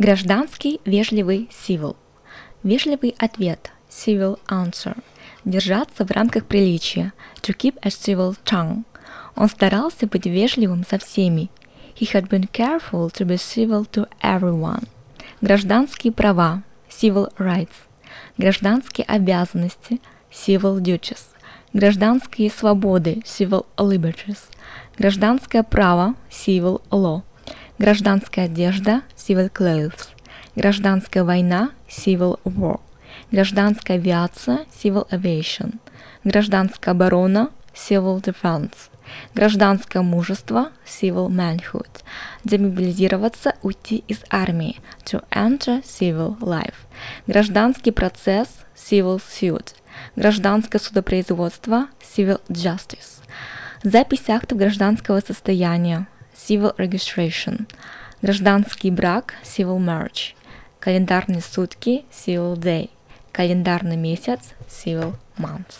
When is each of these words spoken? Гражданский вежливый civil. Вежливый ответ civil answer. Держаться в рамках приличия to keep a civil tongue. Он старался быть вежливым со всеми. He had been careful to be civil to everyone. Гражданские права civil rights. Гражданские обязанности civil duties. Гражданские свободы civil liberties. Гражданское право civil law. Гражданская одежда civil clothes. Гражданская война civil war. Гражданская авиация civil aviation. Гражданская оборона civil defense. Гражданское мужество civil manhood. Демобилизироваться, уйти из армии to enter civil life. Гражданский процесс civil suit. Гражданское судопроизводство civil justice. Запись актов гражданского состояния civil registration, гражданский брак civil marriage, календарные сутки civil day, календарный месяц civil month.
Гражданский 0.00 0.80
вежливый 0.84 1.50
civil. 1.50 1.96
Вежливый 2.62 3.16
ответ 3.18 3.72
civil 3.90 4.38
answer. 4.46 4.96
Держаться 5.44 6.04
в 6.04 6.12
рамках 6.12 6.46
приличия 6.46 7.12
to 7.42 7.52
keep 7.52 7.76
a 7.82 7.88
civil 7.88 8.36
tongue. 8.44 8.84
Он 9.34 9.48
старался 9.48 10.06
быть 10.06 10.26
вежливым 10.26 10.84
со 10.88 10.98
всеми. 10.98 11.50
He 11.98 12.06
had 12.12 12.28
been 12.28 12.48
careful 12.52 13.10
to 13.10 13.26
be 13.26 13.34
civil 13.34 13.90
to 13.90 14.08
everyone. 14.22 14.86
Гражданские 15.40 16.12
права 16.12 16.62
civil 16.88 17.32
rights. 17.36 17.74
Гражданские 18.36 19.04
обязанности 19.04 20.00
civil 20.30 20.80
duties. 20.80 21.24
Гражданские 21.72 22.52
свободы 22.52 23.20
civil 23.24 23.66
liberties. 23.76 24.38
Гражданское 24.96 25.64
право 25.64 26.14
civil 26.30 26.82
law. 26.92 27.22
Гражданская 27.78 28.46
одежда 28.46 29.02
civil 29.16 29.52
clothes. 29.52 30.08
Гражданская 30.56 31.22
война 31.22 31.70
civil 31.88 32.40
war. 32.44 32.80
Гражданская 33.30 33.98
авиация 33.98 34.66
civil 34.72 35.08
aviation. 35.10 35.78
Гражданская 36.24 36.92
оборона 36.92 37.50
civil 37.72 38.20
defense. 38.20 38.74
Гражданское 39.32 40.02
мужество 40.02 40.72
civil 40.84 41.28
manhood. 41.28 41.88
Демобилизироваться, 42.42 43.54
уйти 43.62 44.02
из 44.08 44.24
армии 44.28 44.80
to 45.04 45.24
enter 45.30 45.80
civil 45.84 46.36
life. 46.40 46.74
Гражданский 47.28 47.92
процесс 47.92 48.48
civil 48.74 49.20
suit. 49.20 49.74
Гражданское 50.16 50.80
судопроизводство 50.80 51.86
civil 52.00 52.40
justice. 52.48 53.22
Запись 53.84 54.28
актов 54.28 54.58
гражданского 54.58 55.20
состояния 55.20 56.08
civil 56.38 56.74
registration, 56.76 57.66
гражданский 58.22 58.90
брак 58.90 59.34
civil 59.42 59.78
marriage, 59.78 60.34
календарные 60.78 61.42
сутки 61.42 62.04
civil 62.12 62.56
day, 62.56 62.90
календарный 63.32 63.96
месяц 63.96 64.54
civil 64.68 65.16
month. 65.36 65.74